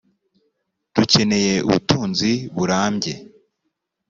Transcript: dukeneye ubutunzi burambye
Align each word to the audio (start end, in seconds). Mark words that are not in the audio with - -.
dukeneye 0.95 1.53
ubutunzi 1.67 2.31
burambye 2.55 3.13